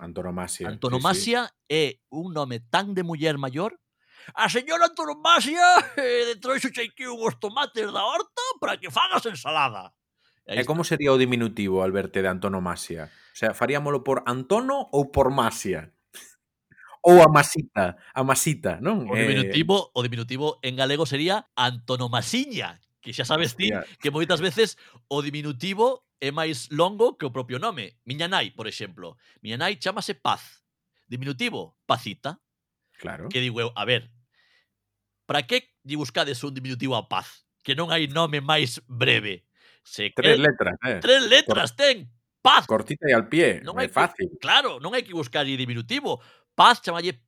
[0.00, 0.66] Antonomasia.
[0.68, 1.68] Antonomasia sí, sí.
[1.68, 3.76] é un nome tan de muller maior
[4.34, 5.64] A ah, señora Antonomasia
[5.96, 9.96] eh, troixo aquí os tomates da horta para que fagas ensalada.
[10.46, 13.08] E, e como sería o diminutivo, Alberto, de antonomasia?
[13.08, 15.94] O sea, faríamolo por antono ou por masia?
[17.00, 19.08] ou a masita, a masita, non?
[19.08, 19.96] O diminutivo, eh...
[19.96, 24.76] o diminutivo en galego sería antonomasiña, que xa sabes ti que moitas veces
[25.08, 27.96] o diminutivo é máis longo que o propio nome.
[28.04, 29.16] Miña nai, por exemplo.
[29.40, 30.60] Miña nai chamase Paz.
[31.08, 32.38] Diminutivo, Pacita.
[33.00, 33.32] Claro.
[33.32, 34.12] Que digo eu, a ver,
[35.24, 37.48] para que lle buscades un diminutivo a Paz?
[37.64, 39.48] Que non hai nome máis breve.
[39.80, 40.44] Se tres que...
[40.44, 41.00] letras, eh.
[41.00, 41.80] Tres letras Cor...
[41.80, 41.96] ten,
[42.40, 42.64] Paz.
[42.64, 44.28] Cortita e al pie, non é fácil.
[44.32, 44.40] Que...
[44.40, 46.24] Claro, non hai que buscar diminutivo.
[46.60, 47.18] Paz, chamalle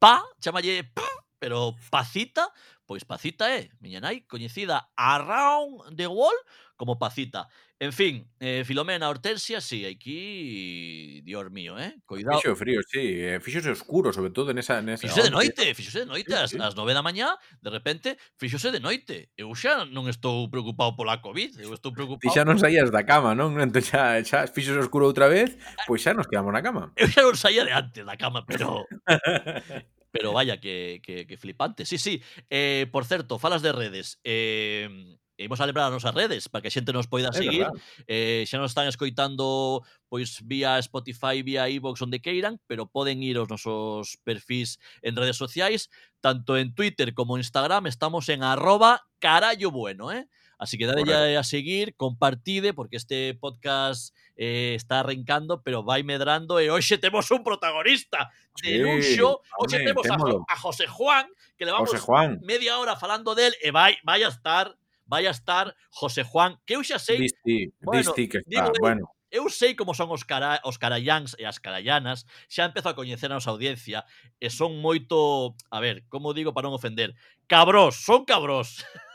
[0.00, 1.02] pa, chamalle p,
[1.38, 2.50] pero pacita,
[2.90, 6.42] Pois Pacita é, miña nai, coñecida around the world
[6.74, 7.46] como Pacita.
[7.78, 11.94] En fin, eh, Filomena, Hortensia, sí, aquí, dios mío, eh?
[12.04, 12.40] Cuidado.
[12.40, 14.82] Fixo frío, sí, eh, fíxose oscuro, sobre todo nesa...
[14.82, 16.58] nesa fíxose de noite, fíxose de noite, sí, ás sí.
[16.58, 19.30] nove da mañá, de repente, fíxose de noite.
[19.38, 22.26] Eu xa non estou preocupado pola COVID, eu estou preocupado...
[22.26, 23.54] Ti xa non saías da cama, non?
[23.62, 25.54] Entón xa, xa fíxose oscuro outra vez,
[25.86, 26.90] pois xa nos quedamos na cama.
[26.98, 28.82] Eu xa non saía de antes da cama, pero...
[30.10, 31.84] pero vaya, que, que, que flipante.
[31.84, 32.22] Sí, sí.
[32.48, 34.18] Eh, Eh, por certo, falas de redes.
[34.24, 34.88] Eh,
[35.36, 37.68] imos a lembrar as nosas redes para que a xente nos poida seguir.
[38.08, 43.36] Eh, xa nos están escoitando pois vía Spotify, vía iVoox, onde queiran, pero poden ir
[43.36, 45.88] aos nosos perfis en redes sociais,
[46.20, 50.28] tanto en Twitter como en Instagram, estamos en arroba carallo bueno, eh?
[50.60, 51.32] Así que dale Correcto.
[51.32, 56.70] ya a seguir, compartide, porque este podcast eh, está arrancando, pero vai medrando eh, e
[56.70, 58.28] hoxe temos un protagonista
[58.60, 59.40] de sí, luxo.
[59.56, 62.44] Hoxe temos a, a, José Juan, que le vamos Juan.
[62.44, 64.76] media hora falando del e eh, vai, vai a estar
[65.08, 67.24] vai a estar José Juan, que eu xa sei...
[67.24, 69.08] Disti, bueno, disti que está, digo, bueno.
[69.32, 73.32] Eu sei como son os, cara, os carallans e as carallanas, xa empezo a coñecer
[73.32, 74.04] a nosa audiencia
[74.36, 77.16] e son moito, a ver, como digo para non ofender,
[77.48, 78.84] cabrós, son cabrós.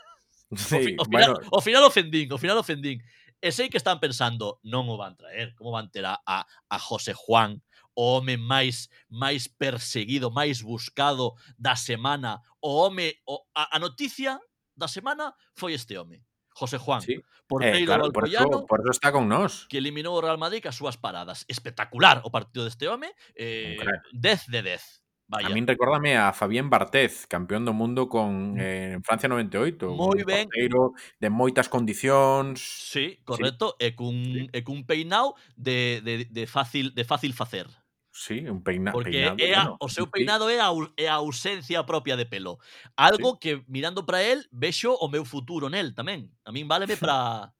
[0.56, 1.48] Sí, o, o, final, bueno.
[1.50, 3.02] o final ofendín, o final ofendín.
[3.42, 6.78] E sei que están pensando, non o van traer, como van ter a, a, a
[6.80, 7.60] José Juan,
[7.92, 14.40] o home máis máis perseguido, máis buscado da semana, o home, o, a, a noticia
[14.76, 16.24] da semana foi este home.
[16.56, 17.20] José Juan, sí.
[17.46, 19.68] porteiro eh, claro, por, eso, por eso está con nós.
[19.68, 21.44] Que eliminou o Real Madrid cas súas paradas.
[21.52, 23.12] Espectacular o partido deste home.
[23.36, 23.76] Eh,
[24.16, 25.05] 10 de 10.
[25.28, 25.48] Vaya.
[25.48, 28.62] A min recórdame a Fabián Bartez, campeón do mundo con mm.
[28.62, 29.90] eh, en Francia 98.
[29.90, 30.46] Moi un ben.
[30.46, 32.62] de moitas condicións.
[32.62, 33.74] Sí, correcto.
[33.74, 33.90] Sí.
[33.90, 34.46] E cun, sí.
[34.54, 37.66] e cun peinado de, de, de, fácil, de fácil facer.
[38.14, 39.34] Sí, un peina, Porque peinado.
[39.34, 40.54] Porque bueno, o seu peinado sí.
[40.54, 42.62] é a, é a ausencia propia de pelo.
[42.94, 43.38] Algo sí.
[43.42, 46.30] que, mirando para el, vexo o meu futuro nel tamén.
[46.46, 47.50] A min váleme para...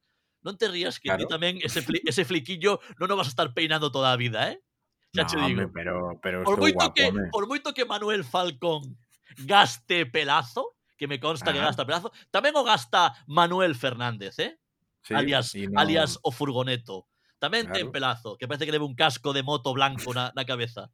[0.47, 1.27] Non te rías que claro.
[1.27, 4.47] ti tamén ese, fli, ese fliquillo non o vas a estar peinando toda a vida,
[4.55, 4.63] eh?
[5.25, 5.65] Xa no, digo.
[5.65, 7.29] Hombre, pero, pero por, moito guapo, que, hombre.
[7.33, 8.99] por moito que Manuel Falcón
[9.49, 11.55] gaste pelazo, que me consta ah.
[11.57, 14.61] que gasta pelazo, tamén o gasta Manuel Fernández, eh?
[15.01, 15.79] Sí, alias, no...
[15.79, 17.07] alias o furgoneto.
[17.39, 17.77] Tamén claro.
[17.77, 20.89] ten pelazo, que parece que leva un casco de moto blanco na, na cabeza.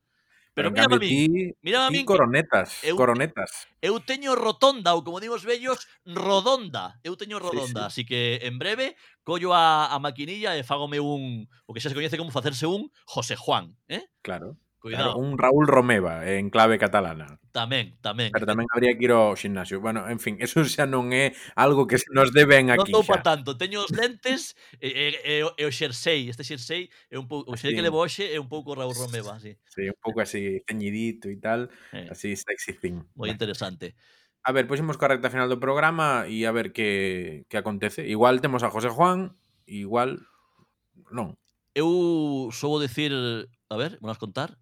[0.54, 3.66] Pero mírame a mí, mírame a mí coronetas, eu, coronetas.
[3.80, 7.00] Eu teño rotonda, ou como dimos vellos, rodonda.
[7.00, 8.02] Eu teño rodonda, sí, sí.
[8.02, 11.96] así que en breve collo a, a maquinilla e fágome un, o que xa se
[11.96, 14.04] coñece como facerse un José Juan, eh?
[14.20, 14.60] Claro.
[14.82, 15.14] Cuidado.
[15.14, 17.38] Claro, un Raúl Romeva en clave catalana.
[17.54, 18.34] Tamén, tamén.
[18.34, 19.78] Pero tamén habría que ir ao gimnasio.
[19.78, 22.90] Bueno, en fin, eso xa non é algo que nos deben aquí.
[22.90, 23.54] Non dou pa tanto.
[23.54, 26.26] Teño os lentes e, e, e, e o xersei.
[26.26, 29.38] Este xersei é un pouco, o xersei que levo hoxe é un pouco Raúl Romeva,
[29.38, 29.54] así.
[29.70, 32.10] Sí, un pouco así ceñidito e tal, eh.
[32.10, 33.06] así sexy thing.
[33.14, 33.94] Moi interesante.
[34.42, 38.02] A ver, pois poxemos coa recta final do programa e a ver que, que acontece.
[38.02, 40.26] Igual temos a José Juan, igual
[41.14, 41.38] non.
[41.78, 43.14] Eu soubo decir,
[43.70, 44.58] a ver, vamos contar,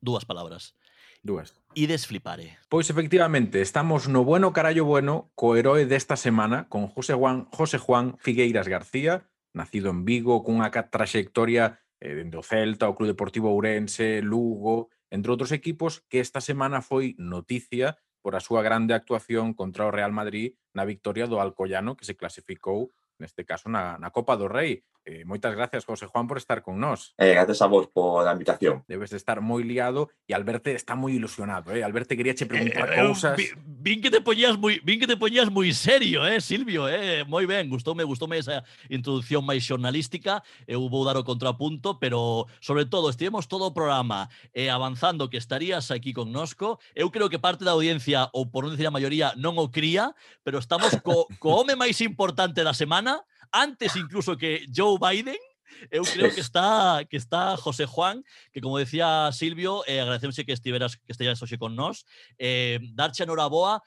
[0.00, 0.76] dúas palabras.
[1.22, 1.54] Dúas.
[1.74, 2.58] Ides flipare.
[2.68, 7.78] Pois efectivamente, estamos no bueno carallo bueno co heroe desta semana con José Juan, José
[7.78, 13.50] Juan Figueiras García, nacido en Vigo, cunha traxectoria eh, dende o Celta, o Club Deportivo
[13.50, 19.54] Ourense, Lugo, entre outros equipos, que esta semana foi noticia por a súa grande actuación
[19.54, 24.10] contra o Real Madrid na victoria do Alcoyano, que se clasificou neste caso na, na
[24.10, 24.82] Copa do Rei.
[25.08, 27.14] Eh, moitas gracias, José Juan, por estar con nós.
[27.16, 28.84] Eh, gracias a vos por a invitación.
[28.86, 31.80] Debes estar moi liado e Alberto está moi ilusionado, eh?
[31.80, 33.32] Alberto quería che eh, preguntar eh, cousas.
[33.40, 37.24] Vi, vin que te poñías moi vin que te poñías moi serio, eh, Silvio, eh?
[37.24, 38.60] Moi ben, gustoume, gustoume esa
[38.92, 40.44] introducción máis xornalística.
[40.68, 45.32] Eu eh, vou dar o contrapunto, pero sobre todo estivemos todo o programa eh, avanzando
[45.32, 46.84] que estarías aquí con nosco.
[46.92, 50.12] Eu creo que parte da audiencia, ou por non dicir a maioría, non o cría,
[50.44, 53.07] pero estamos co, co home máis importante da semana
[53.52, 55.38] antes incluso que Joe Biden,
[55.90, 60.52] Eu creo que está que está José Juan, que como decía Silvio, eh, agradecemos que
[60.52, 62.04] estiveras que estejas hoxe con nós.
[62.38, 63.82] Eh, darche a noraboa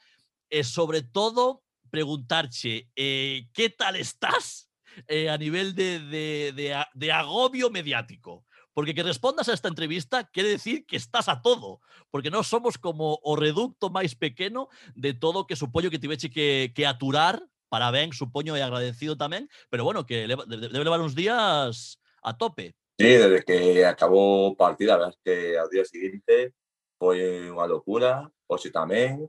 [0.48, 4.70] e eh, sobre todo preguntarche eh, que tal estás
[5.08, 8.44] eh, a nivel de, de, de, de agobio mediático.
[8.72, 12.80] Porque que respondas a esta entrevista quiere decir que estás a todo, porque non somos
[12.80, 17.88] como o reducto máis pequeno de todo que supoño que tiveche que, que aturar para
[17.88, 22.76] ben, supoño e agradecido tamén, pero bueno, que debe levar uns días a tope.
[23.00, 26.52] Sí, desde que acabó o partido, la verdad es que al día siguiente
[27.00, 29.24] foi unha locura, hoxe tamén.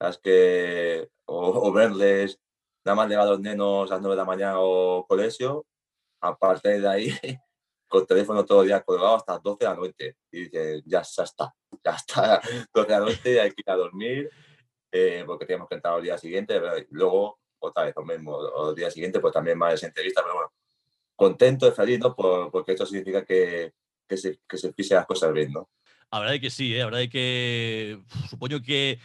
[0.00, 2.40] Es que o, o verles
[2.88, 5.68] nada máis levar os nenos ás 9 da mañá ao colexio,
[6.24, 7.12] a partir de aí,
[7.92, 10.06] con el teléfono todo el día colgado hasta las 12 de la noche.
[10.32, 11.52] Y dice, ya, ya está,
[11.84, 12.40] ya está,
[12.72, 14.32] 12 de la noche, hay que ir a dormir,
[14.88, 16.56] eh, porque tenemos que entrar al día siguiente.
[16.56, 20.52] Y luego, otra vez, lo mismo, al día siguiente, pues también más entrevistas, pero bueno,
[21.16, 22.14] contento feliz, ¿no?
[22.14, 23.72] Por- porque esto significa que,
[24.08, 25.68] que, se, que se pise las cosas bien, ¿no?
[26.10, 26.82] A verdade que sí, eh?
[26.82, 28.98] a verdade que uf, supoño que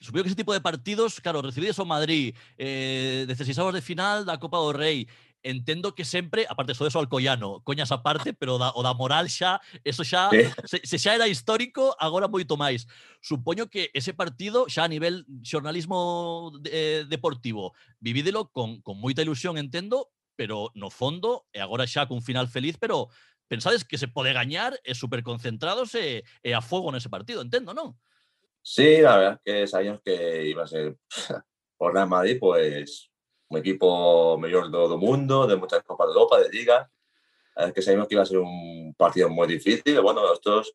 [0.00, 4.24] supoño que ese tipo de partidos, claro, recibides ao Madrid, eh, 16 avos de final
[4.24, 5.06] da Copa do Rei,
[5.44, 9.60] entendo que sempre, aparte só eso alcoyano, coñas aparte, pero da, o da moral xa,
[9.84, 10.50] eso xa, eh.
[10.64, 12.88] se, se xa era histórico, agora moito máis.
[13.20, 19.60] Supoño que ese partido, xa a nivel xornalismo eh, deportivo, vivídelo con, con moita ilusión,
[19.60, 23.12] entendo, pero no fondo, eh, e agora xa cun final feliz, pero
[23.46, 27.44] pensades que se pode gañar e super concentrados e, e eh, a fogo nese partido,
[27.44, 27.94] entendo, non?
[28.64, 30.96] Sí, la verdad es que sabíamos que iba a ser
[31.76, 33.12] por Real Madrid, pues
[33.48, 36.90] un equipo mejor de todo el mundo, de muchas Copas de Europa, de Liga.
[37.56, 40.00] Es que sabíamos que iba a ser un partido muy difícil.
[40.00, 40.74] Bueno, nosotros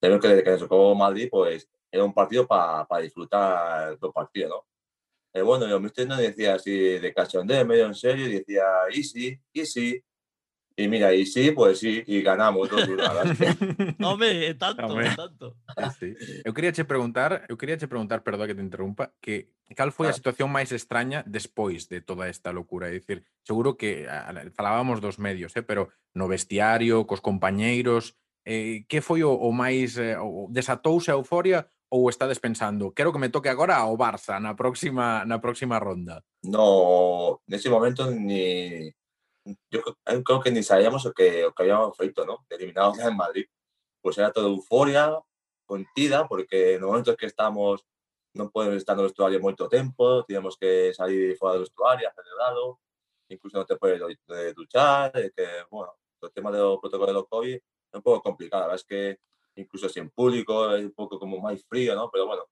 [0.00, 4.50] tenemos que desde que nos tocó Madrid, pues era un partido para disfrutar los partidos,
[4.50, 4.66] ¿no?
[5.32, 10.02] Eh, bueno, yo mister nos decía así de cachondeo, medio en serio, decía, easy, easy.
[10.78, 12.86] Y mira, y sí, pues sí, y ganamos dos
[13.98, 15.10] no, Hombre, ah, tanto, Hombre.
[15.16, 15.56] tanto.
[15.74, 16.14] Ah, sí.
[16.44, 20.08] Eu quería che preguntar, eu quería che preguntar, perdón que te interrumpa, que cal foi
[20.08, 20.10] ah.
[20.10, 25.00] a situación máis extraña despois de toda esta locura, é dicir, seguro que a, falábamos
[25.00, 28.12] dos medios, eh, pero no vestiario, cos compañeiros,
[28.44, 33.16] eh, que foi o, o máis eh, o, desatouse a euforia ou estades pensando, quero
[33.16, 36.20] que me toque agora ao Barça na próxima na próxima ronda?
[36.44, 38.92] No, nese momento ni
[39.70, 42.44] yo creo- eh, creo que ni sabíamos lo que, lo que habíamos feito, ¿no?
[42.50, 43.46] Eliminados en Madrid.
[44.02, 45.18] Pues era toda euforia,
[45.66, 47.82] contida, porque en los momentos que estamos
[48.36, 52.78] non podemos estar no vestuario moito tempo, tenemos que salir fora do vestuario, acelerado,
[53.32, 53.98] incluso non te podes
[54.52, 58.70] duchar, e que, bueno, o tema do protocolo do COVID é un pouco complicado, a
[58.70, 59.02] verdad es que
[59.56, 62.12] incluso si en público é un pouco como máis frío, ¿no?
[62.12, 62.44] Pero bueno,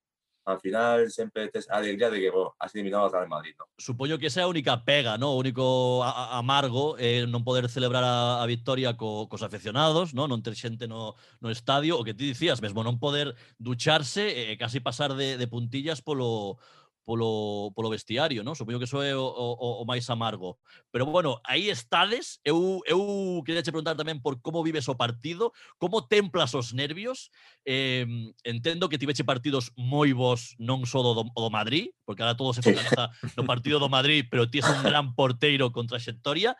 [0.44, 3.54] al final sempre tes a ah, alegría de que bo, has eliminado ao Real Madrid.
[3.58, 3.66] No?
[3.78, 5.32] Supoño que esa é a única pega, ¿no?
[5.32, 10.12] o único a, a amargo eh, non poder celebrar a, a victoria co, cos afeccionados,
[10.12, 10.28] ¿no?
[10.28, 14.52] non ter xente no, no estadio, o que ti dicías mesmo, non poder ducharse e
[14.52, 16.60] eh, casi pasar de, de puntillas polo,
[17.04, 18.56] polo, polo vestiario, non?
[18.56, 20.56] Supoño que iso é o, o, o máis amargo.
[20.88, 22.98] Pero bueno, aí estades, eu, eu
[23.44, 27.28] queria che preguntar tamén por como vives o partido, como templas os nervios,
[27.68, 28.08] eh,
[28.42, 32.64] entendo que tiveche partidos moi vos non só do, do Madrid, porque ahora todo se
[32.64, 36.56] focaliza no partido do Madrid, pero ti és un gran porteiro con trayectoria,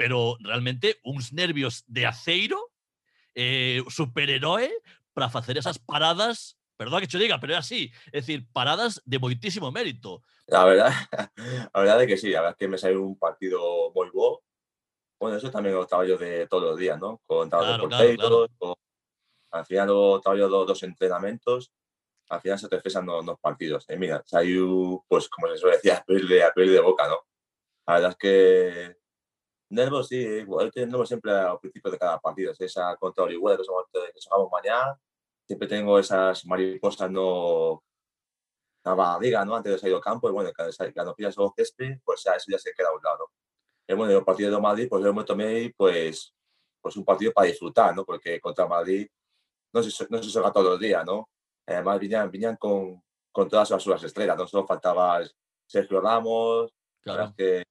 [0.00, 2.72] pero realmente uns nervios de aceiro,
[3.36, 4.72] eh, superheroe,
[5.12, 7.92] para facer esas paradas perdón que te diga, pero é así.
[8.12, 10.22] É dicir, paradas de moitísimo mérito.
[10.46, 10.90] La verdad,
[11.74, 14.42] la verdad é que sí, a verdad que me saiu un partido moi bo.
[15.18, 17.22] Bueno, eso tamén é o traballo de todos os días, ¿no?
[17.24, 18.78] Con traballo claro, de porteiros, claro, claro.
[19.54, 21.72] al final o traballo dos, dos entrenamentos,
[22.28, 23.86] al final se te expresan nos, nos partidos.
[23.88, 27.08] E mira, saiu, pues, como se suele decir, a pel de, a pel de boca,
[27.08, 27.24] ¿no?
[27.86, 28.96] La verdad es que
[29.70, 33.84] nervos, sí, igual tenemos siempre al principio de cada partido, esa contra Orihuela que, somos,
[33.92, 34.98] que jugamos mañana,
[35.46, 37.82] siempre tengo esas mariposas no
[38.84, 39.56] la liga, ¿no?
[39.56, 40.50] Antes de salir al campo, y bueno,
[40.94, 43.30] cuando pillas el césped, pues ya eso ya se queda a un lado.
[43.86, 46.34] Y bueno, el partido de Madrid, pues yo me tomé, pues,
[46.80, 48.04] pues un partido para disfrutar, ¿no?
[48.04, 49.08] Porque contra Madrid
[49.72, 51.28] no se, no se juega todos los días, ¿no?
[51.66, 53.02] Además, vinían, vinían con,
[53.32, 55.20] con todas sus, sus estrellas, no solo faltaba
[55.66, 57.32] Sergio Ramos, claro.
[57.36, 57.64] que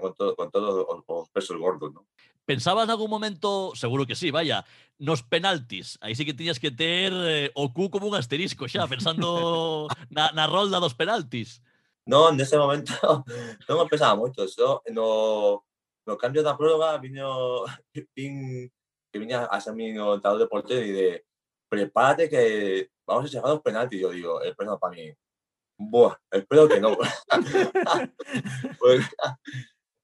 [0.00, 2.06] con, todo, con todos los pesos gordos, ¿no?
[2.44, 4.64] Pensabas en algún momento, seguro que sí, vaya,
[4.98, 5.98] nos penaltis.
[6.00, 10.46] Aí sí que tiñas que ter eh, o como un asterisco xa, pensando na, na
[10.46, 11.62] rolda dos penaltis.
[12.06, 12.92] No, nese momento
[13.68, 14.44] non me pensaba moito.
[14.44, 15.64] Eso, no,
[16.04, 17.64] no cambio da prórroga viño
[18.16, 18.68] vin,
[19.08, 21.08] que viña a ser mi orientador de portero e de
[21.64, 24.00] prepárate que vamos a chegar aos penaltis.
[24.00, 25.08] Yo digo, espero para mí.
[25.80, 26.92] Buah, espero que no.
[28.78, 29.02] pues,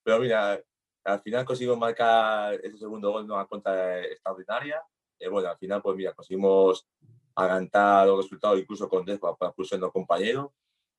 [0.03, 0.59] pero mira,
[1.05, 4.83] al final conseguimos marcar ese segundo gol en una cuenta extraordinaria.
[5.19, 6.87] Y bueno, al final, pues mira, conseguimos
[7.35, 10.51] agantar los resultados incluso con Despa para pulsar los compañeros.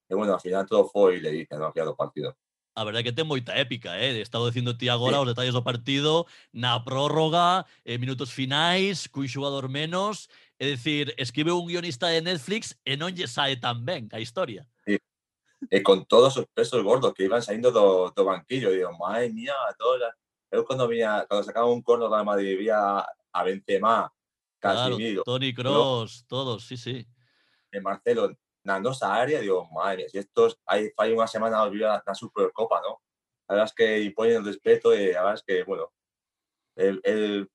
[0.09, 2.35] Y eh, bueno, al final todo foi le dije, no, final do partido.
[2.73, 4.21] A verdade que ten moita épica, eh?
[4.21, 5.21] Estaba dicindo ti agora sí.
[5.23, 11.51] os detalles do partido, na prórroga, eh, minutos finais, cun xugador menos, é dicir, escribe
[11.51, 14.63] un guionista de Netflix e non lle sae tan ben a historia.
[15.61, 18.73] Sí, e con todos os pesos gordos que iban saindo do, do banquillo.
[18.73, 20.17] E digo, madre mía, todas
[20.51, 24.11] Eu cando, vía, cando sacaba un corno da Madrid, vía a Benzema,
[24.59, 27.07] Casimiro, claro, Tony Kroos, todos, sí, sí.
[27.71, 32.03] E Marcelo, na nosa área, digo, madre mía, si estos hai fai unha semana olvida
[32.03, 32.99] na Supercopa, ¿no?
[33.47, 35.87] A verdad es que y ponen el respeto e a verdad es que, bueno,
[36.75, 37.49] el, el,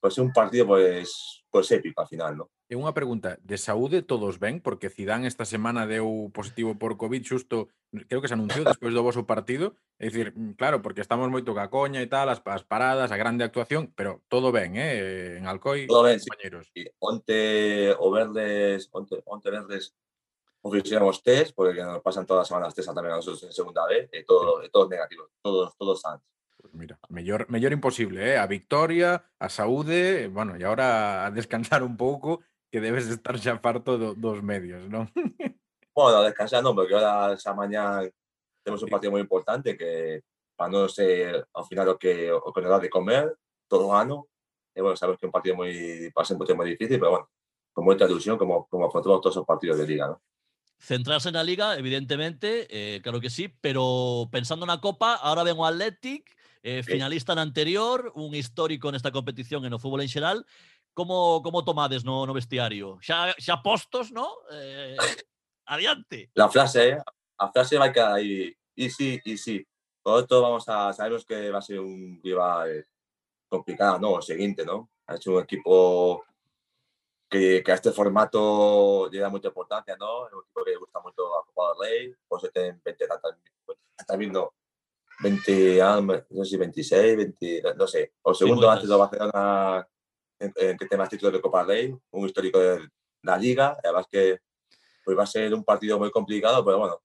[0.00, 2.50] pues un partido pues, pues épico al final, ¿no?
[2.70, 4.62] E unha pregunta, de saúde todos ben?
[4.62, 7.66] Porque Zidane esta semana deu positivo por COVID xusto,
[8.06, 9.74] creo que se anunciou despois do voso partido.
[9.98, 13.18] É dicir, mm, claro, porque estamos moito ca coña e tal, as, as paradas, a
[13.18, 15.34] grande actuación, pero todo ben, eh?
[15.42, 16.70] En Alcoi, todo ben, compañeros.
[16.70, 16.86] Sí.
[17.02, 19.90] Onte o verles, onte, onte verles
[20.62, 24.06] oficiamos test, porque nos pasan todas as semanas test tamén a nosotros en segunda vez,
[24.14, 24.66] e eh, todo, sí.
[24.66, 26.22] Eh, todos negativos, todos, todos sans.
[26.60, 28.38] Pues mira, mellor, mellor imposible, eh?
[28.38, 33.58] a victoria, a saúde, bueno, e agora a descansar un pouco que debes estar xa
[33.58, 35.10] farto do, dos medios, non?
[35.94, 38.06] bueno, descansar non, porque ahora xa mañá
[38.62, 40.22] temos un partido moi importante que
[40.54, 43.34] para non ser ao final o que o que nos dá de comer
[43.66, 44.30] todo o ano,
[44.70, 45.72] e bueno, sabes que é un partido moi
[46.14, 47.26] para ser moi difícil, pero bueno,
[47.74, 50.22] con moita ilusión como, como afrontamos todos os partidos de Liga, ¿no?
[50.80, 55.68] Centrarse na Liga, evidentemente, eh, claro que sí, pero pensando na Copa, ahora ven o
[55.68, 60.48] Athletic, eh, finalista na anterior, un histórico nesta competición e no fútbol en xeral,
[60.94, 62.98] como, como tomades no, no vestiario?
[63.00, 64.28] Xa, xa postos, no?
[64.52, 64.96] Eh,
[65.66, 66.30] adiante.
[66.34, 67.02] La frase, eh?
[67.38, 68.54] a frase vai quedar aí.
[68.76, 69.66] Easy, easy.
[70.02, 72.86] Todo esto vamos a, sabemos que va a ser un rival
[73.48, 74.12] complicado, ¿no?
[74.12, 74.90] O seguinte, ¿no?
[75.06, 76.24] Ha hecho un equipo
[77.28, 80.26] que, que a este formato le da mucha importancia, ¿no?
[80.26, 83.04] Es un equipo que le gusta mucho a Copa del Rey, pues tienen 20,
[83.98, 84.54] está viendo
[85.22, 85.78] 20,
[86.30, 88.14] no sé si 26, 20, no sé.
[88.22, 89.88] O segundo antes de Barcelona
[90.40, 92.88] en, en que temas títulos de Copa Rey, un histórico de
[93.22, 93.76] la Liga.
[93.84, 94.40] Además que
[95.04, 97.00] pues va a ser un partido muy complicado, pero bueno,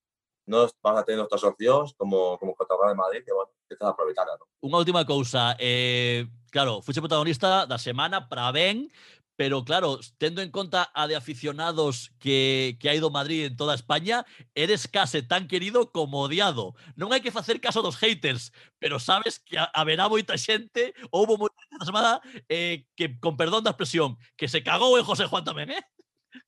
[0.45, 3.73] nos vamos a tener nuestras opcións como, como contra Real de Madrid, que, bueno, que
[3.73, 4.27] está aproveitar.
[4.27, 4.77] ¿no?
[4.77, 8.91] Última cousa, eh, claro, fuxe protagonista da semana para ben,
[9.35, 13.75] pero claro, tendo en conta a de aficionados que, que hai do Madrid en toda
[13.75, 14.23] España,
[14.55, 16.71] eres case tan querido como odiado.
[16.95, 20.07] Non hai que facer caso dos haters, pero sabes que a- haberá
[20.39, 22.11] xente, houbo moita xente esta semana
[22.47, 25.83] eh, que, con perdón da expresión, que se cagou en José Juan tamén, eh?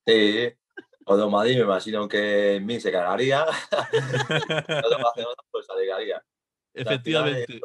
[0.07, 0.51] Sí,
[1.03, 3.43] o do Madrid me imagino que en mí se cagaría.
[4.83, 6.23] o Barcelona pues se alegraría.
[6.71, 7.59] Efectivamente.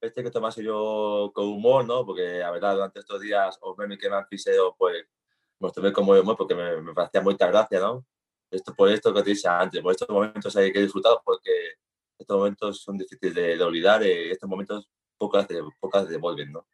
[0.00, 2.06] Este que tomase yo con humor, ¿no?
[2.06, 4.26] Porque a verdad, durante estos días os memes que me han
[4.78, 5.04] pues
[5.60, 8.06] los tomé con humor porque me, me parecía mucha gracia, ¿no?
[8.50, 11.50] Esto por esto que te dije antes, por estos momentos hay que disfrutarlos porque
[12.18, 14.88] estos momentos son difíciles de, olvidar y estos momentos
[15.18, 16.66] pocas, de- pocas devuelven, ¿no?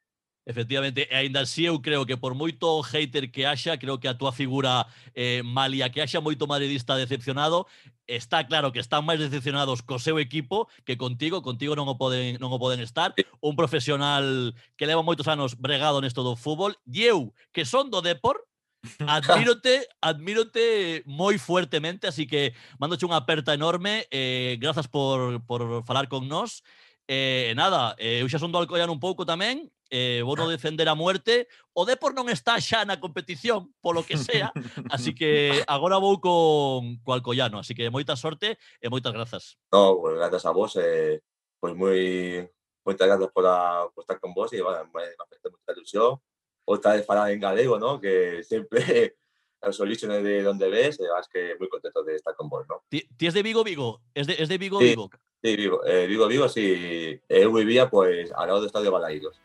[0.46, 4.30] Efectivamente, ainda así eu creo que por moito hater que haxa, creo que a túa
[4.30, 7.66] figura eh, malia que haxa moito madridista decepcionado,
[8.06, 12.38] está claro que están máis decepcionados co seu equipo que contigo, contigo non o poden
[12.38, 13.10] non o poden estar,
[13.42, 17.98] un profesional que leva moitos anos bregado nesto do fútbol, e eu, que son do
[17.98, 18.38] Depor,
[19.02, 26.06] Admírote, admírote moi fuertemente, así que mandoche unha aperta enorme, eh, grazas por, por falar
[26.06, 26.62] con nós,
[27.08, 30.50] Eh, e nada, eh, eu xa son do Alcoyano un pouco tamén, eh, vou no
[30.50, 31.46] defender a muerte.
[31.70, 34.50] O Depor non está xa na competición, polo que sea,
[34.90, 39.54] así que agora vou con co Alcoyano, así que moita sorte e moitas grazas.
[39.70, 41.22] No, pues gracias a vos, eh,
[41.62, 42.42] pues muy,
[42.82, 46.18] muchas gracias por, la- por estar con vos y bueno, me, me hace mucha ilusión.
[46.66, 48.00] Otra vez falar en galego, ¿no?
[48.02, 49.14] Que siempre
[49.62, 52.82] los orígenes de donde ves, eh, es que muy contento de estar con vos, ¿no?
[52.88, 54.00] Ti, ti es de Vigo, Vigo?
[54.14, 54.86] Es de, es de Vigo, Sí.
[54.86, 55.10] Vigo?
[55.42, 57.20] Sí, Vigo, eh, Vigo, Vigo, sí.
[57.28, 59.40] Eh, vivía pues al lado del estadio Balaídos.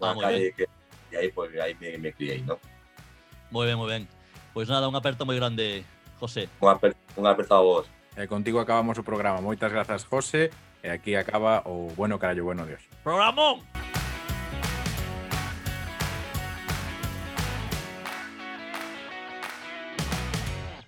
[0.00, 0.66] Ah, Una muy calle que,
[1.12, 2.58] y ahí pues ahí me, me crié, ¿no?
[3.50, 4.08] Moi ben, moi ben.
[4.52, 5.86] Pois nada, unha aperta moi grande,
[6.18, 6.50] José.
[6.60, 7.86] Un, aper, un aperto a vos.
[8.18, 9.38] E contigo acabamos o programa.
[9.40, 10.50] Moitas grazas, José.
[10.82, 12.82] E aquí acaba o bueno carallo bueno Dios.
[13.06, 13.62] Programón!